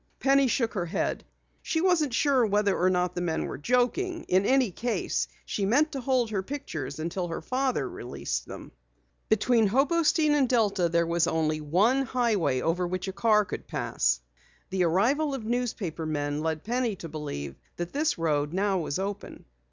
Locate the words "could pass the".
13.45-14.85